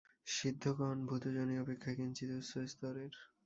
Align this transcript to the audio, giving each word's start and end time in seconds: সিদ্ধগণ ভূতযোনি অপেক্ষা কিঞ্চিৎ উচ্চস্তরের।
সিদ্ধগণ 0.31 0.97
ভূতযোনি 1.07 1.55
অপেক্ষা 1.59 1.91
কিঞ্চিৎ 1.97 2.29
উচ্চস্তরের। 2.39 3.13